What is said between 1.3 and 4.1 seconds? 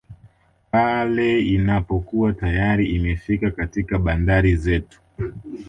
inapokuwa tayari imefika katika